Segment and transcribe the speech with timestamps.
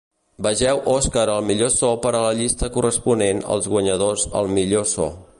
[0.45, 5.07] Vegeu Oscar al millor so per a la llista corresponent als guanyadors al millor so.